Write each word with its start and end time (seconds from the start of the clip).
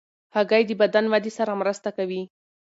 هګۍ 0.35 0.63
د 0.67 0.71
بدن 0.81 1.05
ودې 1.11 1.31
سره 1.37 1.53
مرسته 1.61 1.89
کوي. 1.97 2.21